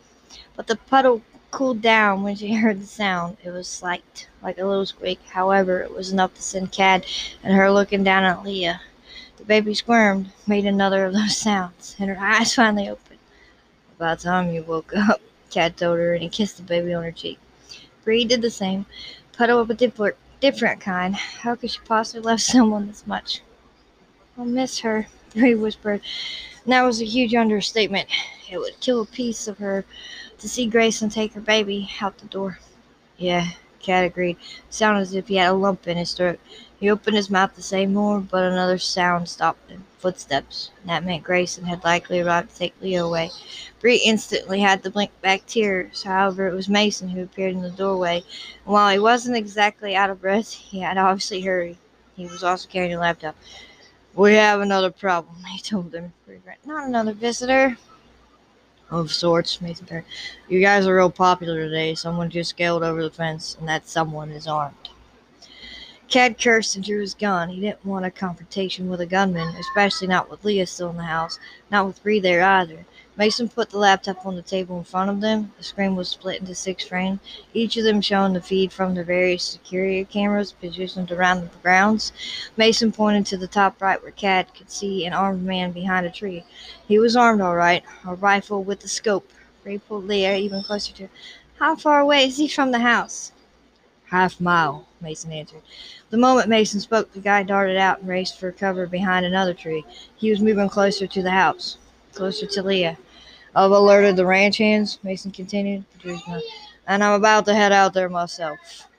But 0.58 0.68
the 0.68 0.76
puddle 0.76 1.22
cooled 1.50 1.82
down 1.82 2.24
when 2.24 2.36
she 2.36 2.54
heard 2.56 2.82
the 2.82 2.86
sound. 2.86 3.38
It 3.46 3.52
was 3.52 3.70
slight, 3.70 4.28
like 4.44 4.58
a 4.58 4.66
little 4.66 4.86
squeak. 4.86 5.22
However, 5.30 5.80
it 5.82 5.94
was 5.94 6.12
enough 6.12 6.34
to 6.34 6.42
send 6.42 6.74
Cade 6.74 7.06
and 7.42 7.56
her 7.56 7.72
looking 7.72 8.04
down 8.04 8.26
at 8.26 8.44
Leah. 8.44 8.82
The 9.38 9.46
baby 9.46 9.74
squirmed, 9.74 10.34
made 10.46 10.66
another 10.66 11.06
of 11.06 11.14
those 11.14 11.38
sounds, 11.50 11.96
and 11.98 12.10
her 12.10 12.20
eyes 12.20 12.56
finally 12.56 12.90
opened. 12.90 13.20
About 13.96 14.20
time 14.20 14.52
you 14.52 14.64
woke 14.64 14.94
up, 14.98 15.22
Cade 15.50 15.78
told 15.78 15.98
her, 15.98 16.14
and 16.14 16.24
he 16.24 16.30
kissed 16.30 16.58
the 16.58 16.64
baby 16.64 16.94
on 16.94 17.04
her 17.04 17.12
cheek. 17.14 17.40
Bree 18.04 18.26
did 18.26 18.42
the 18.42 18.50
same, 18.50 18.86
puddle 19.32 19.60
of 19.60 19.70
a 19.70 19.74
different, 19.74 20.18
different 20.42 20.82
kind. 20.82 21.16
How 21.16 21.56
could 21.56 21.72
she 21.72 21.80
possibly 21.86 22.22
love 22.22 22.42
someone 22.42 22.88
this 22.88 23.08
much? 23.08 23.42
I'll 24.38 24.46
miss 24.46 24.80
her, 24.80 25.08
Bree 25.34 25.56
whispered. 25.56 26.02
And 26.66 26.74
that 26.74 26.84
was 26.84 27.02
a 27.02 27.06
huge 27.06 27.34
understatement. 27.34 28.10
It 28.50 28.58
would 28.58 28.80
kill 28.82 29.02
a 29.02 29.06
piece 29.06 29.48
of 29.48 29.60
her 29.60 29.86
to 30.40 30.50
see 30.50 30.66
Grayson 30.66 31.10
take 31.10 31.34
her 31.34 31.42
baby 31.42 31.90
out 32.02 32.18
the 32.18 32.26
door. 32.26 32.60
Yeah, 33.18 33.48
Cade 33.80 34.06
agreed. 34.06 34.38
Sounded 34.70 35.02
as 35.02 35.14
if 35.14 35.28
he 35.28 35.36
had 35.36 35.52
a 35.52 35.54
lump 35.54 35.88
in 35.88 35.98
his 35.98 36.14
throat. 36.14 36.40
He 36.82 36.90
opened 36.90 37.16
his 37.16 37.30
mouth 37.30 37.56
to 37.56 37.62
say 37.62 37.86
more, 37.86 38.20
but 38.20 38.44
another 38.44 38.80
sound 38.80 39.30
stopped 39.30 39.70
him. 39.70 39.86
Footsteps. 40.00 40.72
That 40.86 41.06
meant 41.06 41.24
Grayson 41.24 41.64
had 41.66 41.84
likely 41.84 42.20
arrived 42.20 42.50
to 42.50 42.58
take 42.58 42.74
Leah 42.82 43.06
away. 43.06 43.30
Bree 43.80 44.02
instantly 44.04 44.60
had 44.60 44.82
to 44.82 44.90
blink 44.90 45.12
back 45.22 45.46
tears. 45.46 46.02
However, 46.02 46.48
it 46.48 46.56
was 46.56 46.68
Mason 46.68 47.08
who 47.10 47.22
appeared 47.22 47.54
in 47.54 47.62
the 47.62 47.70
doorway. 47.70 48.24
And 48.66 48.74
while 48.74 48.92
he 48.92 48.98
wasn't 48.98 49.38
exactly 49.38 49.96
out 49.96 50.10
of 50.10 50.22
breath, 50.22 50.52
he 50.52 50.80
had 50.80 50.98
obviously 50.98 51.42
hurried. 51.42 51.78
He 52.16 52.26
was 52.26 52.44
also 52.44 52.68
carrying 52.68 52.96
a 52.96 53.00
laptop. 53.00 53.36
We 54.16 54.34
have 54.34 54.60
another 54.60 54.90
problem, 54.90 55.36
he 55.54 55.60
told 55.60 55.92
them. 55.92 56.14
Not 56.66 56.88
another 56.88 57.14
visitor, 57.14 57.78
of 58.90 59.12
sorts. 59.12 59.62
Mason. 59.62 60.04
You 60.50 60.62
guys 60.62 60.86
are 60.86 60.96
real 60.96 61.12
popular 61.12 61.64
today. 61.64 61.96
Someone 61.96 62.30
just 62.30 62.50
scaled 62.50 62.84
over 62.84 63.04
the 63.04 63.10
fence, 63.10 63.56
and 63.60 63.68
that 63.70 63.88
someone 63.88 64.32
is 64.32 64.48
armed. 64.48 64.91
Cade 66.12 66.38
cursed 66.38 66.76
and 66.76 66.84
drew 66.84 67.00
his 67.00 67.14
gun. 67.14 67.48
He 67.48 67.62
didn't 67.62 67.86
want 67.86 68.04
a 68.04 68.12
confrontation 68.12 68.90
with 68.90 69.00
a 69.00 69.06
gunman, 69.06 69.56
especially 69.56 70.08
not 70.08 70.30
with 70.30 70.44
Leah 70.44 70.68
still 70.68 70.90
in 70.90 70.98
the 70.98 71.04
house, 71.04 71.40
not 71.72 71.88
with 71.88 72.04
Bree 72.04 72.20
there 72.20 72.44
either. 72.44 72.86
Mason 73.16 73.48
put 73.48 73.70
the 73.70 73.78
laptop 73.78 74.26
on 74.26 74.36
the 74.36 74.42
table 74.42 74.78
in 74.78 74.84
front 74.84 75.10
of 75.10 75.22
them. 75.22 75.54
The 75.58 75.64
screen 75.64 75.96
was 75.96 76.10
split 76.10 76.42
into 76.42 76.54
six 76.54 76.84
frames, 76.84 77.22
each 77.54 77.78
of 77.78 77.86
them 77.86 78.02
showing 78.02 78.34
the 78.34 78.42
feed 78.42 78.74
from 78.74 78.94
the 78.94 79.06
various 79.06 79.46
security 79.46 80.04
cameras 80.04 80.52
positioned 80.52 81.14
around 81.14 81.44
the 81.44 81.58
grounds. 81.64 82.12
Mason 82.58 82.92
pointed 82.92 83.26
to 83.28 83.38
the 83.38 83.48
top 83.48 83.82
right 83.82 84.04
where 84.04 84.12
Cade 84.12 84.54
could 84.54 84.70
see 84.70 85.06
an 85.06 85.14
armed 85.14 85.46
man 85.46 85.72
behind 85.72 86.06
a 86.06 86.12
tree. 86.12 86.44
He 86.90 87.00
was 87.00 87.16
armed 87.16 87.40
all 87.40 87.56
right, 87.56 87.86
a 88.06 88.16
rifle 88.16 88.66
with 88.66 88.84
a 88.84 88.90
scope. 88.90 89.32
Bree 89.64 89.78
pulled 89.78 90.08
Leah 90.08 90.36
even 90.36 90.62
closer 90.62 90.92
to 90.92 91.04
her. 91.04 91.10
How 91.58 91.78
far 91.78 92.02
away 92.02 92.26
is 92.26 92.36
he 92.36 92.50
from 92.50 92.72
the 92.72 92.80
house? 92.80 93.32
Half 94.12 94.42
mile, 94.42 94.86
Mason 95.00 95.32
answered. 95.32 95.62
The 96.10 96.18
moment 96.18 96.50
Mason 96.50 96.82
spoke, 96.82 97.14
the 97.14 97.22
guy 97.22 97.44
darted 97.44 97.78
out 97.78 98.00
and 98.00 98.10
raced 98.10 98.38
for 98.38 98.52
cover 98.52 98.86
behind 98.86 99.26
another 99.26 99.54
tree. 99.54 99.86
He 100.18 100.30
was 100.30 100.42
moving 100.42 100.68
closer 100.68 101.08
to 101.08 101.24
the 101.24 101.32
house, 101.32 101.78
closer 102.14 102.46
to 102.46 102.62
Leah. 102.62 102.98
I've 103.56 103.72
alerted 103.72 104.18
the 104.18 104.26
ranch 104.26 104.58
hands, 104.58 105.00
Mason 105.02 105.32
continued, 105.32 105.86
and 106.86 107.02
I'm 107.02 107.14
about 107.14 107.46
to 107.46 107.56
head 107.56 107.72
out 107.72 107.94
there 107.94 108.10
myself. 108.10 108.90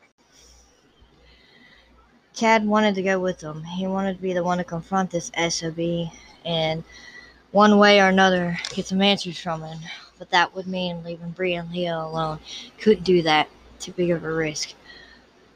Cade 2.35 2.65
wanted 2.65 2.95
to 2.95 3.03
go 3.03 3.21
with 3.21 3.41
them. 3.41 3.65
He 3.65 3.87
wanted 3.87 4.17
to 4.17 4.23
be 4.23 4.33
the 4.33 4.43
one 4.43 4.57
to 4.57 4.65
confront 4.65 5.11
this 5.11 5.31
SOB 5.37 6.11
and 6.47 6.83
one 7.51 7.77
way 7.77 8.01
or 8.01 8.07
another 8.07 8.59
get 8.75 8.87
some 8.87 9.03
answers 9.03 9.39
from 9.39 9.63
him. 9.63 9.79
But 10.19 10.31
that 10.31 10.55
would 10.55 10.67
mean 10.67 11.05
leaving 11.05 11.33
Bree 11.33 11.53
and 11.53 11.71
Leah 11.71 11.99
alone. 11.99 12.39
Couldn't 12.79 13.05
do 13.05 13.21
that. 13.21 13.51
Too 13.79 13.93
big 13.93 14.11
of 14.11 14.25
a 14.25 14.33
risk. 14.33 14.73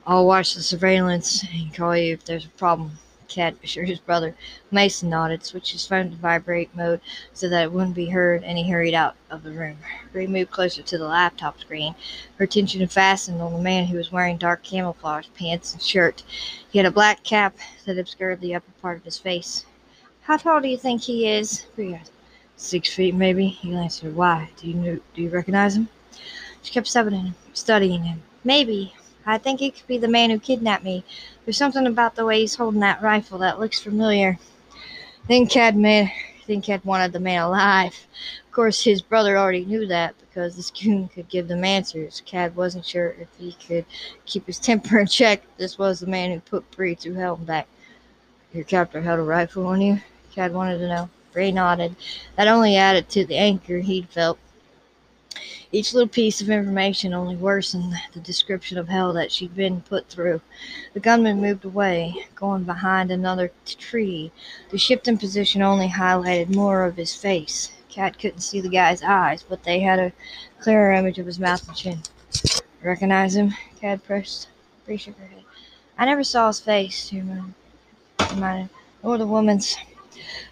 I'll 0.09 0.27
watch 0.27 0.55
the 0.55 0.63
surveillance 0.63 1.45
and 1.53 1.75
call 1.75 1.97
you 1.97 2.15
if 2.15 2.25
there's 2.25 2.45
a 2.45 2.51
problem. 2.51 2.93
Cade 3.27 3.57
assured 3.65 3.89
his 3.89 3.99
brother. 3.99 4.37
Mason 4.71 5.11
nodded, 5.11 5.45
switched 5.45 5.73
his 5.73 5.85
phone 5.85 6.11
to 6.11 6.17
vibrate 6.17 6.73
mode 6.77 7.01
so 7.33 7.49
that 7.49 7.65
it 7.65 7.73
wouldn't 7.73 7.97
be 7.97 8.07
heard, 8.07 8.45
and 8.45 8.57
he 8.57 8.71
hurried 8.71 8.95
out 8.95 9.17
of 9.31 9.43
the 9.43 9.51
room. 9.51 9.79
Bree 10.13 10.29
moved 10.29 10.53
closer 10.53 10.81
to 10.83 10.97
the 10.97 11.09
laptop 11.09 11.59
screen, 11.59 11.97
her 12.37 12.45
attention 12.45 12.87
fastened 12.87 13.43
on 13.43 13.53
the 13.53 13.59
man 13.59 13.87
who 13.87 13.97
was 13.97 14.13
wearing 14.13 14.37
dark 14.37 14.63
camouflage 14.63 15.27
pants 15.37 15.73
and 15.73 15.83
shirt. 15.83 16.23
He 16.71 16.79
had 16.79 16.87
a 16.87 16.93
black 16.93 17.25
cap 17.25 17.57
that 17.85 17.99
obscured 17.99 18.41
the 18.41 18.55
upper 18.55 18.71
part 18.81 18.99
of 18.99 19.05
his 19.05 19.19
face. 19.19 19.67
How 20.23 20.37
tall 20.37 20.61
do 20.61 20.69
you 20.69 20.79
think 20.79 21.03
he 21.03 21.29
is? 21.29 21.67
Bree. 21.75 21.99
Six 22.57 22.95
feet, 22.95 23.17
maybe. 23.17 23.49
He 23.49 23.75
answered. 23.75 24.15
Why? 24.15 24.51
Do 24.57 24.69
you 24.69 24.75
know, 24.75 25.01
do 25.15 25.23
you 25.23 25.31
recognize 25.31 25.77
him? 25.77 25.89
She 26.63 26.73
kept 26.73 26.87
studying 26.87 27.27
him, 27.27 27.35
studying 27.55 28.05
him. 28.05 28.23
Maybe. 28.45 28.95
I 29.27 29.39
think 29.39 29.61
he 29.61 29.73
could 29.73 29.87
be 29.87 29.99
the 29.99 30.09
man 30.09 30.31
who 30.31 30.39
kidnapped 30.39 30.85
me. 30.85 31.05
There's 31.45 31.57
something 31.57 31.87
about 31.87 32.15
the 32.15 32.25
way 32.25 32.41
he's 32.41 32.55
holding 32.55 32.81
that 32.81 33.03
rifle 33.03 33.39
that 33.39 33.59
looks 33.59 33.81
familiar. 33.81 34.39
Then 35.29 35.47
Cade 35.47 35.77
made 35.77 36.13
think 36.47 36.65
Cade 36.65 36.85
wanted 36.85 37.13
the 37.13 37.21
man 37.21 37.43
alive. 37.43 38.07
Of 38.47 38.53
course, 38.53 38.85
his 38.85 39.03
brother 39.03 39.37
already 39.37 39.65
knew 39.65 39.87
that 39.89 40.15
because 40.21 40.57
this 40.57 40.71
goon 40.71 41.09
could 41.09 41.29
give 41.29 41.49
them 41.49 41.65
answers. 41.65 42.23
Cade 42.25 42.55
wasn't 42.55 42.87
sure 42.87 43.17
if 43.21 43.29
he 43.39 43.57
could 43.67 43.85
keep 44.25 44.47
his 44.47 44.59
temper 44.59 45.01
in 45.01 45.07
check. 45.07 45.43
This 45.57 45.77
was 45.77 46.01
the 46.01 46.07
man 46.07 46.31
who 46.31 46.41
put 46.41 46.71
Bree 46.71 46.95
through 46.95 47.15
hell 47.15 47.35
and 47.35 47.47
back. 47.47 47.67
Your 48.53 48.65
captor 48.65 49.03
held 49.03 49.19
a 49.19 49.23
rifle 49.23 49.67
on 49.67 49.81
you? 49.81 50.01
Cad 50.33 50.55
wanted 50.55 50.79
to 50.79 50.89
know. 50.89 51.11
Bree 51.33 51.53
nodded. 51.53 51.97
That 52.37 52.49
only 52.49 52.77
added 52.77 53.09
to 53.11 53.27
the 53.27 53.37
anger 53.37 53.81
he'd 53.81 54.09
felt. 54.09 54.39
Each 55.73 55.93
little 55.93 56.09
piece 56.09 56.41
of 56.41 56.49
information 56.49 57.13
only 57.13 57.37
worsened 57.37 57.95
the 58.13 58.21
description 58.21 58.79
of 58.79 58.89
hell 58.89 59.13
that 59.13 59.33
she'd 59.33 59.55
been 59.55 59.83
put 59.83 60.09
through. 60.09 60.41
The 60.95 61.01
gunman 61.01 61.41
moved 61.41 61.65
away, 61.65 62.27
going 62.35 62.65
behind 62.65 63.11
another 63.11 63.51
tree. 63.67 64.33
The 64.71 64.79
shift 64.79 65.09
in 65.09 65.19
position 65.19 65.63
only 65.63 65.89
highlighted 65.89 66.55
more 66.55 66.85
of 66.85 66.97
his 66.97 67.15
face. 67.15 67.73
Cade 67.89 68.19
couldn't 68.19 68.41
see 68.41 68.61
the 68.61 68.69
guy's 68.69 69.03
eyes, 69.03 69.43
but 69.43 69.65
they 69.65 69.81
had 69.81 69.99
a 69.99 70.13
clearer 70.61 70.93
image 70.93 71.19
of 71.19 71.27
his 71.27 71.39
mouth 71.39 71.67
and 71.67 71.77
chin. 71.77 72.03
Recognize 72.83 73.35
him? 73.35 73.55
Cade 73.81 74.05
pressed. 74.05 74.49
Bree 74.85 74.97
shook 74.97 75.19
her 75.19 75.27
head. 75.27 75.45
I 75.99 76.05
never 76.05 76.23
saw 76.23 76.49
his 76.49 76.61
face, 76.61 77.09
she 77.09 77.23
reminded, 78.31 78.71
or 79.03 79.19
the 79.19 79.27
woman's. 79.27 79.77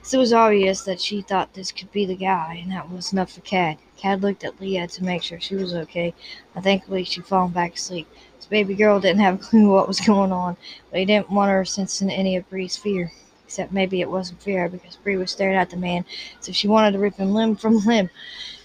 So 0.02 0.18
it 0.18 0.20
was 0.20 0.32
obvious 0.32 0.82
that 0.82 1.00
she 1.00 1.22
thought 1.22 1.54
this 1.54 1.70
could 1.70 1.92
be 1.92 2.06
the 2.06 2.16
guy, 2.16 2.60
and 2.62 2.72
that 2.72 2.90
was 2.90 3.12
enough 3.12 3.32
for 3.32 3.40
Cade. 3.42 3.78
Cade 3.96 4.22
looked 4.22 4.44
at 4.44 4.60
Leah 4.60 4.88
to 4.88 5.04
make 5.04 5.22
sure 5.22 5.40
she 5.40 5.54
was 5.54 5.74
okay, 5.74 6.14
and 6.54 6.62
thankfully 6.64 7.04
she'd 7.04 7.26
fallen 7.26 7.52
back 7.52 7.74
asleep. 7.74 8.08
His 8.36 8.46
baby 8.46 8.74
girl 8.74 9.00
didn't 9.00 9.20
have 9.22 9.36
a 9.36 9.44
clue 9.44 9.70
what 9.70 9.88
was 9.88 10.00
going 10.00 10.32
on, 10.32 10.56
but 10.90 11.00
he 11.00 11.06
didn't 11.06 11.30
want 11.30 11.50
her 11.50 11.64
sensing 11.64 12.10
any 12.10 12.36
of 12.36 12.48
Bree's 12.50 12.76
fear. 12.76 13.12
Except 13.46 13.72
maybe 13.72 14.00
it 14.00 14.10
wasn't 14.10 14.42
fear, 14.42 14.68
because 14.68 14.96
Bree 14.96 15.16
was 15.16 15.30
staring 15.30 15.56
at 15.56 15.70
the 15.70 15.76
man 15.76 16.04
if 16.46 16.56
she 16.56 16.66
wanted 16.66 16.92
to 16.92 16.98
rip 16.98 17.16
him 17.16 17.32
limb 17.34 17.56
from 17.56 17.78
limb. 17.84 18.10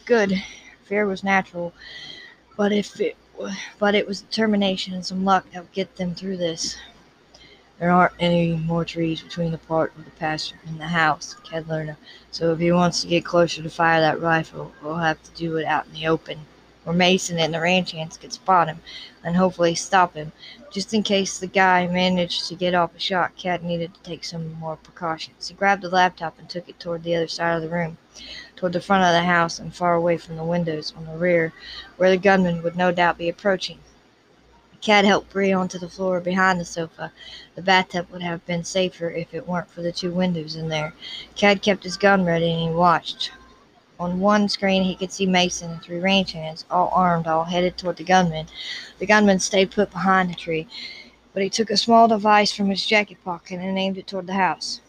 Good. 0.05 0.41
Fear 0.83 1.05
was 1.05 1.23
natural, 1.23 1.73
but 2.57 2.71
if 2.71 2.99
it 2.99 3.15
but 3.77 3.95
it 3.95 4.07
was 4.07 4.21
determination 4.21 4.93
and 4.93 5.05
some 5.05 5.23
luck 5.23 5.45
that 5.51 5.61
would 5.61 5.71
get 5.71 5.95
them 5.95 6.15
through 6.15 6.37
this. 6.37 6.75
There 7.79 7.91
aren't 7.91 8.15
any 8.19 8.57
more 8.57 8.83
trees 8.83 9.21
between 9.21 9.51
the 9.53 9.57
part 9.57 9.95
of 9.95 10.03
the 10.03 10.11
pasture 10.11 10.59
and 10.67 10.81
the 10.81 10.87
house, 10.87 11.37
learned, 11.65 11.95
so 12.29 12.51
if 12.51 12.59
he 12.59 12.73
wants 12.73 13.01
to 13.01 13.07
get 13.07 13.23
closer 13.23 13.63
to 13.63 13.69
fire 13.69 14.01
that 14.01 14.19
rifle, 14.19 14.73
we'll 14.83 14.97
have 14.97 15.23
to 15.23 15.31
do 15.31 15.55
it 15.55 15.63
out 15.63 15.85
in 15.85 15.93
the 15.93 16.05
open, 16.05 16.45
where 16.83 16.93
Mason 16.93 17.39
and 17.39 17.53
the 17.53 17.61
ranch 17.61 17.93
hands 17.93 18.17
could 18.17 18.33
spot 18.33 18.67
him, 18.67 18.81
and 19.23 19.37
hopefully 19.37 19.75
stop 19.75 20.15
him. 20.15 20.33
Just 20.69 20.93
in 20.93 21.03
case 21.03 21.39
the 21.39 21.47
guy 21.47 21.87
managed 21.87 22.49
to 22.49 22.55
get 22.55 22.75
off 22.75 22.93
a 22.97 22.99
shot, 22.99 23.37
Cade 23.37 23.63
needed 23.63 23.93
to 23.93 24.03
take 24.03 24.25
some 24.25 24.51
more 24.59 24.75
precautions. 24.75 25.47
He 25.47 25.53
grabbed 25.53 25.81
the 25.83 25.89
laptop 25.89 26.37
and 26.37 26.49
took 26.49 26.67
it 26.67 26.81
toward 26.81 27.03
the 27.03 27.15
other 27.15 27.29
side 27.29 27.55
of 27.55 27.61
the 27.61 27.69
room, 27.69 27.97
toward 28.57 28.73
the 28.73 28.81
front 28.81 29.05
of 29.05 29.13
the 29.13 29.25
house 29.25 29.57
and 29.57 29.73
far 29.73 29.93
away 29.93 30.17
from 30.17 30.35
the 30.35 30.43
windows 30.43 30.91
on 30.97 31.05
the 31.05 31.17
rear, 31.17 31.53
where 31.95 32.09
the 32.09 32.17
gunman 32.17 32.61
would 32.61 32.75
no 32.75 32.91
doubt 32.91 33.17
be 33.17 33.29
approaching. 33.29 33.79
Cade 34.81 35.03
helped 35.03 35.31
Bree 35.31 35.51
onto 35.51 35.77
the 35.77 35.89
floor 35.89 36.21
behind 36.21 36.59
the 36.59 36.65
sofa. 36.65 37.11
The 37.55 37.61
bathtub 37.61 38.09
would 38.11 38.21
have 38.21 38.45
been 38.45 38.63
safer 38.63 39.09
if 39.09 39.33
it 39.33 39.47
weren't 39.47 39.69
for 39.69 39.81
the 39.81 39.91
two 39.91 40.11
windows 40.11 40.55
in 40.55 40.69
there. 40.69 40.93
Cade 41.35 41.61
kept 41.61 41.83
his 41.83 41.97
gun 41.97 42.23
ready 42.23 42.51
and 42.51 42.61
he 42.61 42.69
watched. 42.69 43.31
On 43.99 44.21
one 44.21 44.47
screen, 44.47 44.83
he 44.83 44.95
could 44.95 45.11
see 45.11 45.25
Mason 45.25 45.71
and 45.71 45.81
three 45.81 45.99
ranch 45.99 46.31
hands, 46.31 46.63
all 46.71 46.89
armed, 46.93 47.27
all 47.27 47.43
headed 47.43 47.77
toward 47.77 47.97
the 47.97 48.05
gunman. 48.05 48.47
The 48.99 49.05
gunman 49.05 49.39
stayed 49.39 49.71
put 49.71 49.91
behind 49.91 50.29
the 50.29 50.35
tree, 50.35 50.67
but 51.33 51.43
he 51.43 51.49
took 51.49 51.69
a 51.69 51.75
small 51.75 52.07
device 52.07 52.53
from 52.53 52.69
his 52.69 52.85
jacket 52.85 53.17
pocket 53.25 53.59
and 53.59 53.77
aimed 53.77 53.97
it 53.97 54.07
toward 54.07 54.27
the 54.27 54.33
house. 54.33 54.79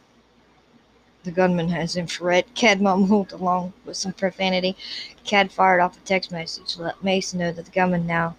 The 1.25 1.33
gunman 1.33 1.71
has 1.71 1.97
infrared, 1.97 2.55
Cade 2.55 2.81
mumbled 2.81 3.33
along 3.33 3.73
with 3.85 3.97
some 3.97 4.13
profanity. 4.13 4.77
Cade 5.25 5.51
fired 5.51 5.81
off 5.81 5.97
a 5.97 6.01
text 6.01 6.31
message 6.31 6.75
to 6.75 6.83
let 6.83 7.03
Mason 7.03 7.41
know 7.41 7.51
that 7.51 7.65
the 7.65 7.71
gunman 7.73 8.07
now 8.07 8.37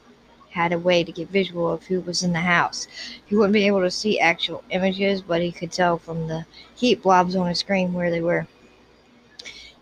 had 0.51 0.74
a 0.74 0.79
way 0.79 1.03
to 1.03 1.12
get 1.12 1.29
visual 1.29 1.72
of 1.72 1.84
who 1.86 2.01
was 2.01 2.24
in 2.24 2.34
the 2.34 2.39
house. 2.39 2.88
He 3.25 3.36
wouldn't 3.36 3.53
be 3.53 3.67
able 3.67 3.81
to 3.81 3.91
see 3.91 4.20
actual 4.20 4.63
images, 4.70 5.22
but 5.22 5.41
he 5.41 5.51
could 5.51 5.72
tell 5.72 5.98
from 5.98 6.27
the 6.27 6.46
heat 6.75 7.01
blobs 7.01 7.36
on 7.36 7.48
his 7.48 7.60
screen 7.60 7.93
where 7.93 8.12
they 8.12 8.22
were. 8.22 8.48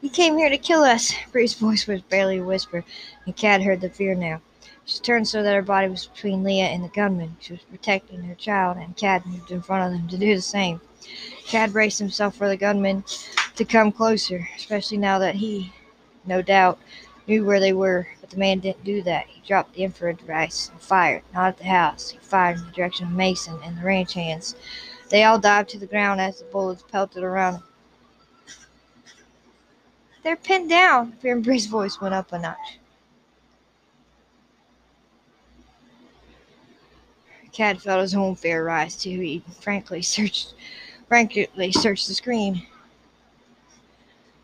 He 0.02 0.10
came 0.10 0.38
here 0.38 0.50
to 0.50 0.58
kill 0.58 0.84
us. 0.84 1.14
Bree's 1.32 1.56
voice 1.56 1.86
was 1.86 2.02
barely 2.02 2.38
a 2.38 2.44
whisper, 2.44 2.86
and 3.26 3.36
Cade 3.36 3.64
heard 3.64 3.82
the 3.82 3.90
fear 3.90 4.16
now. 4.16 4.42
She 4.86 5.00
turned 5.00 5.28
so 5.28 5.44
that 5.44 5.54
her 5.54 5.62
body 5.62 5.90
was 5.90 6.08
between 6.08 6.44
Leah 6.44 6.68
and 6.68 6.84
the 6.84 6.90
gunman. 6.90 7.36
She 7.42 7.54
was 7.54 7.62
protecting 7.62 8.24
her 8.24 8.36
child, 8.36 8.78
and 8.78 8.96
Cade 8.96 9.26
moved 9.26 9.52
in 9.52 9.62
front 9.62 9.86
of 9.86 10.00
them 10.00 10.08
to 10.10 10.18
do 10.18 10.36
the 10.36 10.42
same. 10.42 10.80
Cade 11.46 11.74
braced 11.74 12.00
himself 12.00 12.36
for 12.36 12.48
the 12.48 12.56
gunman 12.56 13.04
to 13.56 13.66
come 13.66 13.92
closer, 13.92 14.48
especially 14.56 14.98
now 14.98 15.20
that 15.20 15.36
he, 15.36 15.74
no 16.26 16.42
doubt, 16.42 16.80
knew 17.28 17.44
where 17.44 17.60
they 17.60 17.74
were, 17.74 18.08
but 18.30 18.36
the 18.36 18.40
man 18.40 18.60
didn't 18.60 18.84
do 18.84 19.02
that. 19.02 19.26
He 19.28 19.42
dropped 19.48 19.74
the 19.74 19.84
infrared 19.84 20.18
device 20.20 20.70
and 20.70 20.80
fired, 20.80 21.24
not 21.34 21.48
at 21.48 21.58
the 21.58 21.64
house. 21.64 22.12
He 22.12 22.20
fired 22.20 22.58
in 22.60 22.66
the 22.66 22.72
direction 22.72 23.08
of 23.08 23.14
Mason 23.14 23.60
and 23.64 23.76
the 23.78 23.82
ranch 23.84 24.14
hands. 24.14 24.56
They 25.10 25.24
all 25.24 25.40
dived 25.40 25.70
to 25.72 25.80
the 25.80 25.88
ground 25.88 26.22
as 26.22 26.38
the 26.38 26.46
bullets 26.46 26.84
pelted 26.84 27.24
around 27.24 27.54
them. 27.54 27.64
They're 30.24 30.36
pinned 30.36 30.70
down. 30.70 31.18
Bree's 31.22 31.66
voice 31.66 32.00
went 32.00 32.14
up 32.14 32.32
a 32.32 32.38
notch. 32.38 32.78
Cade 37.52 37.82
felt 37.82 38.02
his 38.02 38.14
own 38.14 38.36
fear 38.36 38.64
rise 38.64 38.96
too. 38.96 39.20
He 39.20 39.44
frankly 39.60 40.02
searched, 40.04 40.54
frankly 41.08 41.72
searched 41.72 42.08
the 42.08 42.14
screen 42.14 42.68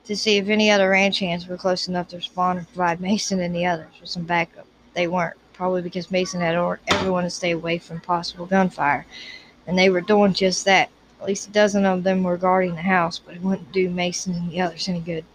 to 0.05 0.15
see 0.15 0.37
if 0.37 0.47
any 0.47 0.69
other 0.69 0.89
ranch 0.89 1.19
hands 1.19 1.47
were 1.47 1.57
close 1.57 1.87
enough 1.87 2.07
to 2.09 2.17
respond 2.17 2.59
and 2.59 2.67
provide 2.67 3.01
Mason 3.01 3.39
and 3.39 3.55
the 3.55 3.65
others 3.65 3.93
with 3.99 4.09
some 4.09 4.23
backup. 4.23 4.67
They 4.93 5.07
weren't, 5.07 5.35
probably 5.53 5.81
because 5.81 6.11
Mason 6.11 6.41
had 6.41 6.55
ordered 6.55 6.81
everyone 6.87 7.23
to 7.23 7.29
stay 7.29 7.51
away 7.51 7.79
from 7.79 7.99
possible 8.01 8.45
gunfire, 8.45 9.05
and 9.67 9.77
they 9.77 9.89
were 9.89 10.01
doing 10.01 10.33
just 10.33 10.65
that. 10.65 10.89
At 11.19 11.27
least 11.27 11.47
a 11.47 11.51
dozen 11.51 11.85
of 11.85 12.03
them 12.03 12.23
were 12.23 12.37
guarding 12.37 12.75
the 12.75 12.81
house, 12.81 13.19
but 13.19 13.35
it 13.35 13.41
wouldn't 13.41 13.71
do 13.71 13.89
Mason 13.89 14.33
and 14.33 14.51
the 14.51 14.61
others 14.61 14.87
any 14.87 14.99
good. 14.99 15.25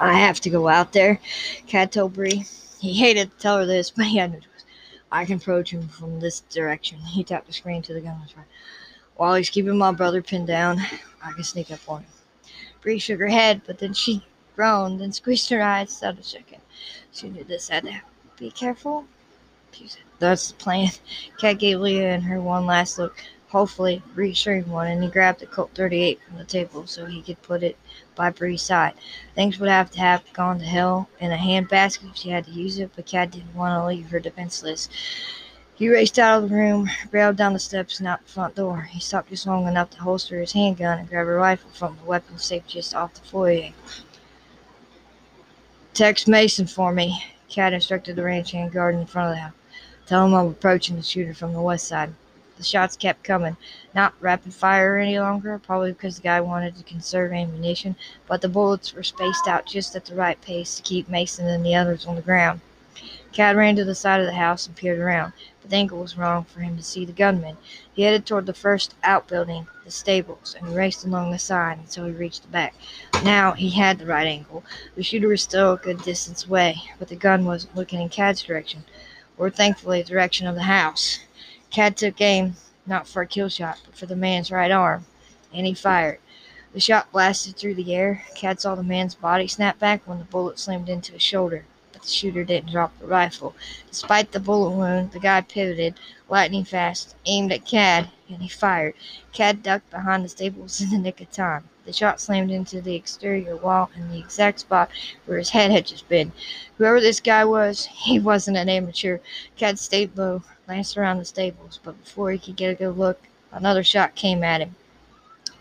I 0.00 0.14
have 0.14 0.40
to 0.40 0.50
go 0.50 0.68
out 0.68 0.92
there, 0.92 1.20
Cade 1.66 1.92
told 1.92 2.14
Bree. 2.14 2.44
He 2.80 2.94
hated 2.94 3.30
to 3.30 3.38
tell 3.38 3.58
her 3.58 3.66
this, 3.66 3.90
but 3.90 4.06
he 4.06 4.16
had 4.16 4.32
no 4.32 4.38
choice. 4.38 4.64
I 5.12 5.26
can 5.26 5.36
approach 5.36 5.72
him 5.72 5.88
from 5.88 6.20
this 6.20 6.40
direction. 6.40 6.98
He 7.00 7.22
tapped 7.22 7.46
the 7.46 7.52
screen 7.52 7.82
to 7.82 7.92
the 7.92 8.00
gunman's 8.00 8.36
right. 8.36 8.46
While 9.16 9.34
he's 9.34 9.50
keeping 9.50 9.76
my 9.76 9.92
brother 9.92 10.22
pinned 10.22 10.46
down, 10.46 10.80
I 11.22 11.32
can 11.32 11.44
sneak 11.44 11.70
up 11.70 11.80
on 11.86 12.00
him. 12.00 12.21
Bree 12.82 12.98
shook 12.98 13.20
her 13.20 13.28
head, 13.28 13.62
but 13.64 13.78
then 13.78 13.94
she 13.94 14.24
groaned 14.56 15.00
and 15.00 15.14
squeezed 15.14 15.48
her 15.50 15.62
eyes 15.62 15.96
so 15.96 16.12
to 16.12 16.22
second. 16.22 16.60
She 17.12 17.30
knew 17.30 17.44
this 17.44 17.68
had 17.68 17.84
to 17.84 18.02
be 18.36 18.50
careful. 18.50 19.06
She 19.70 19.88
said, 19.88 20.02
That's 20.18 20.48
the 20.48 20.54
plan. 20.54 20.90
Cade 21.38 21.60
gave 21.60 21.80
Leah 21.80 22.12
and 22.12 22.24
her 22.24 22.40
one 22.40 22.66
last 22.66 22.98
look, 22.98 23.24
hopefully 23.48 24.02
reassuring 24.14 24.68
one, 24.68 24.88
and 24.88 25.02
he 25.02 25.08
grabbed 25.08 25.40
the 25.40 25.46
Colt 25.46 25.70
38 25.74 26.20
from 26.26 26.38
the 26.38 26.44
table 26.44 26.86
so 26.86 27.06
he 27.06 27.22
could 27.22 27.40
put 27.42 27.62
it 27.62 27.76
by 28.16 28.30
Bree's 28.30 28.62
side. 28.62 28.94
Things 29.34 29.60
would 29.60 29.70
have 29.70 29.90
to 29.92 30.00
have 30.00 30.24
gone 30.32 30.58
to 30.58 30.64
hell 30.64 31.08
in 31.20 31.30
a 31.30 31.36
handbasket 31.36 32.10
if 32.10 32.16
she 32.16 32.30
had 32.30 32.46
to 32.46 32.50
use 32.50 32.78
it, 32.78 32.90
but 32.96 33.06
Cade 33.06 33.30
didn't 33.30 33.54
want 33.54 33.80
to 33.80 33.86
leave 33.86 34.10
her 34.10 34.20
defenseless. 34.20 34.88
He 35.82 35.88
raced 35.88 36.16
out 36.16 36.44
of 36.44 36.48
the 36.48 36.54
room, 36.54 36.88
barreled 37.10 37.34
down 37.34 37.54
the 37.54 37.58
steps, 37.58 37.98
and 37.98 38.06
out 38.06 38.24
the 38.24 38.32
front 38.32 38.54
door. 38.54 38.82
He 38.82 39.00
stopped 39.00 39.30
just 39.30 39.48
long 39.48 39.66
enough 39.66 39.90
to 39.90 39.98
holster 39.98 40.38
his 40.38 40.52
handgun 40.52 41.00
and 41.00 41.08
grab 41.08 41.26
a 41.26 41.30
rifle 41.30 41.70
from 41.72 41.96
the 41.96 42.04
weapon 42.04 42.38
safe 42.38 42.64
just 42.68 42.94
off 42.94 43.14
the 43.14 43.20
foyer. 43.22 43.70
Text 45.92 46.28
Mason 46.28 46.68
for 46.68 46.92
me, 46.92 47.24
Cade 47.48 47.72
instructed 47.72 48.14
the 48.14 48.22
ranch 48.22 48.52
hand 48.52 48.70
guard 48.70 48.94
in 48.94 49.06
front 49.06 49.30
of 49.30 49.34
the 49.34 49.40
house. 49.40 49.52
Tell 50.06 50.24
him 50.24 50.34
I'm 50.34 50.46
approaching 50.46 50.94
the 50.94 51.02
shooter 51.02 51.34
from 51.34 51.52
the 51.52 51.60
west 51.60 51.88
side. 51.88 52.14
The 52.58 52.62
shots 52.62 52.96
kept 52.96 53.24
coming. 53.24 53.56
Not 53.92 54.14
rapid 54.20 54.54
fire 54.54 54.98
any 54.98 55.18
longer, 55.18 55.58
probably 55.58 55.90
because 55.90 56.14
the 56.14 56.22
guy 56.22 56.40
wanted 56.40 56.76
to 56.76 56.84
conserve 56.84 57.32
ammunition, 57.32 57.96
but 58.28 58.40
the 58.40 58.48
bullets 58.48 58.94
were 58.94 59.02
spaced 59.02 59.48
out 59.48 59.66
just 59.66 59.96
at 59.96 60.04
the 60.04 60.14
right 60.14 60.40
pace 60.42 60.76
to 60.76 60.82
keep 60.82 61.08
Mason 61.08 61.48
and 61.48 61.66
the 61.66 61.74
others 61.74 62.06
on 62.06 62.14
the 62.14 62.22
ground. 62.22 62.60
Cade 63.32 63.56
ran 63.56 63.76
to 63.76 63.84
the 63.84 63.94
side 63.94 64.20
of 64.20 64.26
the 64.26 64.34
house 64.34 64.66
and 64.66 64.76
peered 64.76 64.98
around, 64.98 65.32
but 65.62 65.70
the 65.70 65.76
angle 65.76 66.00
was 66.00 66.18
wrong 66.18 66.44
for 66.44 66.60
him 66.60 66.76
to 66.76 66.82
see 66.82 67.06
the 67.06 67.12
gunman. 67.12 67.56
He 67.94 68.02
headed 68.02 68.26
toward 68.26 68.44
the 68.44 68.52
first 68.52 68.94
outbuilding, 69.02 69.68
the 69.86 69.90
stables, 69.90 70.54
and 70.54 70.76
raced 70.76 71.02
along 71.02 71.30
the 71.30 71.38
side 71.38 71.78
until 71.78 72.04
he 72.04 72.12
reached 72.12 72.42
the 72.42 72.48
back. 72.48 72.74
Now 73.24 73.52
he 73.52 73.70
had 73.70 73.98
the 73.98 74.04
right 74.04 74.26
angle. 74.26 74.64
The 74.96 75.02
shooter 75.02 75.28
was 75.28 75.40
still 75.40 75.72
a 75.72 75.78
good 75.78 76.02
distance 76.02 76.44
away, 76.44 76.82
but 76.98 77.08
the 77.08 77.16
gun 77.16 77.46
wasn't 77.46 77.74
looking 77.74 78.02
in 78.02 78.10
Cade's 78.10 78.42
direction, 78.42 78.84
or 79.38 79.48
thankfully 79.48 80.02
the 80.02 80.08
direction 80.10 80.46
of 80.46 80.54
the 80.54 80.64
house. 80.64 81.20
Cade 81.70 81.96
took 81.96 82.20
aim, 82.20 82.56
not 82.86 83.08
for 83.08 83.22
a 83.22 83.26
kill 83.26 83.48
shot, 83.48 83.80
but 83.86 83.96
for 83.96 84.04
the 84.04 84.14
man's 84.14 84.50
right 84.50 84.70
arm, 84.70 85.06
and 85.54 85.66
he 85.66 85.72
fired. 85.72 86.18
The 86.74 86.80
shot 86.80 87.10
blasted 87.10 87.56
through 87.56 87.76
the 87.76 87.94
air. 87.94 88.24
Cade 88.34 88.60
saw 88.60 88.74
the 88.74 88.82
man's 88.82 89.14
body 89.14 89.48
snap 89.48 89.78
back 89.78 90.02
when 90.04 90.18
the 90.18 90.24
bullet 90.24 90.58
slammed 90.58 90.90
into 90.90 91.12
his 91.12 91.22
shoulder 91.22 91.64
the 92.02 92.08
shooter 92.08 92.44
didn't 92.44 92.72
drop 92.72 92.98
the 92.98 93.06
rifle. 93.06 93.54
Despite 93.88 94.32
the 94.32 94.40
bullet 94.40 94.70
wound, 94.70 95.12
the 95.12 95.20
guy 95.20 95.40
pivoted, 95.40 95.94
lightning 96.28 96.64
fast, 96.64 97.14
aimed 97.26 97.52
at 97.52 97.64
Cade, 97.64 98.08
and 98.28 98.42
he 98.42 98.48
fired. 98.48 98.94
Cade 99.32 99.62
ducked 99.62 99.90
behind 99.90 100.24
the 100.24 100.28
stables 100.28 100.80
in 100.80 100.90
the 100.90 100.98
nick 100.98 101.20
of 101.20 101.30
time. 101.30 101.68
The 101.84 101.92
shot 101.92 102.20
slammed 102.20 102.50
into 102.50 102.80
the 102.80 102.94
exterior 102.94 103.56
wall 103.56 103.90
in 103.96 104.10
the 104.10 104.18
exact 104.18 104.60
spot 104.60 104.90
where 105.26 105.38
his 105.38 105.50
head 105.50 105.70
had 105.70 105.86
just 105.86 106.08
been. 106.08 106.32
Whoever 106.78 107.00
this 107.00 107.20
guy 107.20 107.44
was, 107.44 107.86
he 107.92 108.18
wasn't 108.18 108.56
an 108.56 108.68
amateur. 108.68 109.18
Cade 109.56 109.78
stayed 109.78 110.16
low, 110.16 110.42
glanced 110.66 110.96
around 110.96 111.18
the 111.18 111.24
stables, 111.24 111.80
but 111.82 112.02
before 112.02 112.30
he 112.30 112.38
could 112.38 112.56
get 112.56 112.70
a 112.70 112.74
good 112.74 112.98
look, 112.98 113.20
another 113.50 113.82
shot 113.82 114.14
came 114.14 114.44
at 114.44 114.60
him. 114.60 114.74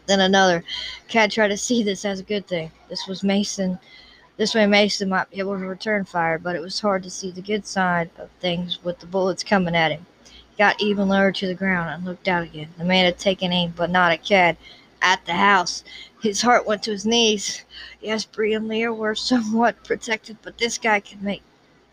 Then 0.05 0.19
another. 0.19 0.63
Cade 1.07 1.31
tried 1.31 1.49
to 1.49 1.57
see 1.57 1.83
this 1.83 2.05
as 2.05 2.19
a 2.19 2.23
good 2.23 2.47
thing. 2.47 2.71
This 2.89 3.07
was 3.07 3.23
Mason 3.23 3.79
this 4.37 4.55
way 4.55 4.65
Mason 4.65 5.09
might 5.09 5.29
be 5.29 5.39
able 5.39 5.57
to 5.57 5.65
return 5.65 6.05
fire, 6.05 6.39
but 6.39 6.55
it 6.55 6.61
was 6.61 6.79
hard 6.79 7.03
to 7.03 7.09
see 7.09 7.31
the 7.31 7.41
good 7.41 7.65
side 7.65 8.09
of 8.17 8.29
things 8.39 8.83
with 8.83 8.99
the 8.99 9.05
bullets 9.05 9.43
coming 9.43 9.75
at 9.75 9.91
him. 9.91 10.05
He 10.25 10.57
got 10.57 10.81
even 10.81 11.09
lower 11.09 11.31
to 11.31 11.47
the 11.47 11.53
ground 11.53 11.89
and 11.89 12.05
looked 12.05 12.27
out 12.27 12.43
again. 12.43 12.69
The 12.77 12.85
man 12.85 13.05
had 13.05 13.19
taken 13.19 13.51
aim, 13.51 13.73
but 13.75 13.89
not 13.89 14.11
at 14.11 14.23
Cade. 14.23 14.57
At 15.01 15.25
the 15.25 15.33
house. 15.33 15.83
His 16.21 16.43
heart 16.43 16.65
went 16.65 16.83
to 16.83 16.91
his 16.91 17.05
knees. 17.05 17.63
Yes, 18.01 18.23
Bree 18.23 18.53
and 18.53 18.67
Leah 18.67 18.93
were 18.93 19.15
somewhat 19.15 19.83
protected, 19.83 20.37
but 20.43 20.57
this 20.57 20.77
guy 20.77 20.99
could 20.99 21.21
make 21.21 21.41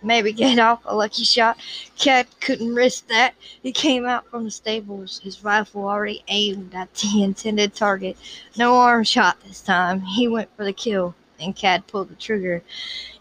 maybe 0.03 0.33
get 0.33 0.59
off 0.61 0.81
a 0.85 0.95
lucky 0.95 1.25
shot. 1.25 1.59
Cade 1.97 2.27
couldn't 2.41 2.75
risk 2.75 3.09
that. 3.09 3.35
He 3.63 3.73
came 3.73 4.07
out 4.07 4.27
from 4.31 4.45
the 4.45 4.51
stables, 4.51 5.21
his 5.21 5.43
rifle 5.43 5.89
already 5.89 6.23
aimed 6.29 6.75
at 6.75 6.95
the 6.95 7.23
intended 7.23 7.75
target. 7.75 8.17
No 8.57 8.77
arm 8.77 9.05
shot 9.05 9.41
this 9.43 9.61
time. 9.61 10.03
He 10.03 10.29
went 10.29 10.55
for 10.57 10.65
the 10.65 10.73
kill 10.73 11.15
and 11.41 11.55
Cade 11.55 11.87
pulled 11.87 12.09
the 12.09 12.15
trigger. 12.15 12.63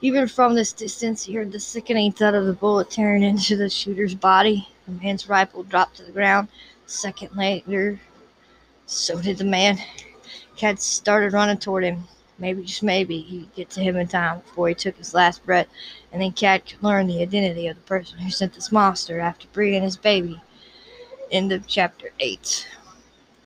Even 0.02 0.28
from 0.28 0.56
this 0.56 0.74
distance, 0.74 1.24
he 1.24 1.34
heard 1.34 1.52
the 1.52 1.60
sickening 1.60 2.12
thud 2.12 2.36
of 2.36 2.46
the 2.46 2.54
bullet 2.54 2.90
tearing 2.90 3.24
into 3.24 3.56
the 3.56 3.70
shooter's 3.70 4.16
body. 4.16 4.68
The 4.86 4.94
man's 4.94 5.30
rifle 5.30 5.64
dropped 5.64 5.98
to 5.98 6.04
the 6.04 6.12
ground. 6.12 6.48
A 6.86 6.90
second 6.90 7.36
later, 7.36 8.00
so 8.86 9.22
did 9.22 9.38
the 9.38 9.44
man. 9.44 9.78
Cade 10.56 10.80
started 10.80 11.34
running 11.34 11.58
toward 11.58 11.84
him. 11.84 12.06
Maybe, 12.40 12.64
just 12.64 12.84
maybe, 12.84 13.20
he'd 13.22 13.56
get 13.56 13.70
to 13.72 13.82
him 13.82 13.96
in 13.98 14.08
time 14.08 14.42
before 14.42 14.70
he 14.70 14.76
took 14.76 14.96
his 14.98 15.14
last 15.14 15.44
breath, 15.44 15.68
and 16.12 16.22
then 16.22 16.32
Cade 16.34 16.66
could 16.66 16.84
learn 16.84 17.08
the 17.08 17.22
identity 17.22 17.68
of 17.68 17.76
the 17.76 17.82
person 17.82 18.20
who 18.20 18.30
sent 18.30 18.54
this 18.54 18.72
monster 18.72 19.20
after 19.20 19.48
Bree 19.54 19.76
and 19.76 19.84
his 19.84 19.98
baby. 19.98 20.40
End 21.32 21.52
of 21.52 21.68
chapter 21.68 22.12
8. 22.20 22.68